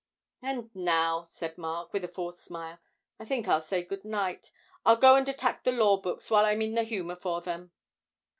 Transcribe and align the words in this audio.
'And 0.41 0.71
now,' 0.75 1.25
said 1.25 1.59
Mark, 1.59 1.93
with 1.93 2.03
a 2.03 2.07
forced 2.07 2.43
smile, 2.43 2.79
'I 3.19 3.25
think 3.25 3.47
I'll 3.47 3.61
say 3.61 3.83
good 3.83 4.03
night. 4.03 4.51
I'll 4.83 4.95
go 4.97 5.13
and 5.13 5.29
attack 5.29 5.61
the 5.63 5.71
law 5.71 5.97
books 5.97 6.31
while 6.31 6.45
I'm 6.45 6.63
in 6.63 6.73
the 6.73 6.81
humour 6.81 7.15
for 7.15 7.39
them.' 7.39 7.71